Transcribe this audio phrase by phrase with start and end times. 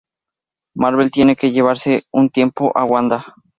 [0.73, 3.23] Marvel tiene que llevarse un tiempo a Wanda.